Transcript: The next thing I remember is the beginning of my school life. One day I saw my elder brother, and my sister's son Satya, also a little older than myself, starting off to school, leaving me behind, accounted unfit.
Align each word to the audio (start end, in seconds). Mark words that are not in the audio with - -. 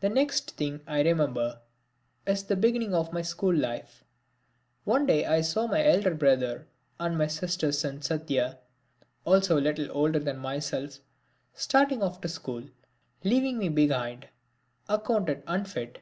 The 0.00 0.10
next 0.10 0.50
thing 0.58 0.82
I 0.86 1.00
remember 1.00 1.62
is 2.26 2.42
the 2.44 2.56
beginning 2.56 2.92
of 2.92 3.10
my 3.10 3.22
school 3.22 3.54
life. 3.54 4.04
One 4.84 5.06
day 5.06 5.24
I 5.24 5.40
saw 5.40 5.66
my 5.66 5.82
elder 5.82 6.12
brother, 6.14 6.66
and 6.98 7.16
my 7.16 7.26
sister's 7.26 7.78
son 7.78 8.02
Satya, 8.02 8.58
also 9.24 9.58
a 9.58 9.62
little 9.64 9.88
older 9.92 10.18
than 10.18 10.36
myself, 10.36 10.98
starting 11.54 12.02
off 12.02 12.20
to 12.20 12.28
school, 12.28 12.64
leaving 13.24 13.56
me 13.56 13.70
behind, 13.70 14.28
accounted 14.90 15.42
unfit. 15.46 16.00